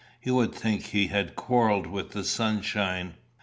You 0.23 0.33
would 0.33 0.55
think 0.55 0.83
he 0.85 1.09
had 1.09 1.35
quarrelled 1.35 1.85
with 1.85 2.09
the 2.13 2.23
sunshine." 2.23 3.13